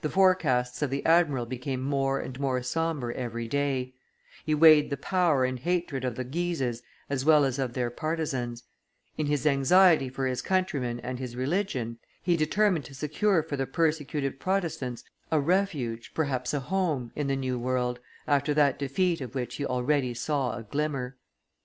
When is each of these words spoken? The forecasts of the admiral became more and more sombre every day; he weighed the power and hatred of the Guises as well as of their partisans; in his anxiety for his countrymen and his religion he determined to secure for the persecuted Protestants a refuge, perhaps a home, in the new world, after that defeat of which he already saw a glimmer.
The 0.00 0.10
forecasts 0.10 0.82
of 0.82 0.90
the 0.90 1.06
admiral 1.06 1.46
became 1.46 1.80
more 1.80 2.18
and 2.18 2.40
more 2.40 2.60
sombre 2.60 3.14
every 3.14 3.46
day; 3.46 3.94
he 4.44 4.52
weighed 4.52 4.90
the 4.90 4.96
power 4.96 5.44
and 5.44 5.60
hatred 5.60 6.04
of 6.04 6.16
the 6.16 6.24
Guises 6.24 6.82
as 7.08 7.24
well 7.24 7.44
as 7.44 7.56
of 7.56 7.72
their 7.74 7.88
partisans; 7.88 8.64
in 9.16 9.26
his 9.26 9.46
anxiety 9.46 10.08
for 10.08 10.26
his 10.26 10.42
countrymen 10.42 10.98
and 10.98 11.20
his 11.20 11.36
religion 11.36 12.00
he 12.20 12.36
determined 12.36 12.84
to 12.86 12.94
secure 12.94 13.44
for 13.44 13.56
the 13.56 13.64
persecuted 13.64 14.40
Protestants 14.40 15.04
a 15.30 15.38
refuge, 15.38 16.14
perhaps 16.14 16.52
a 16.52 16.58
home, 16.58 17.12
in 17.14 17.28
the 17.28 17.36
new 17.36 17.56
world, 17.56 18.00
after 18.26 18.52
that 18.54 18.76
defeat 18.76 19.20
of 19.20 19.36
which 19.36 19.54
he 19.54 19.64
already 19.64 20.14
saw 20.14 20.56
a 20.56 20.64
glimmer. 20.64 21.16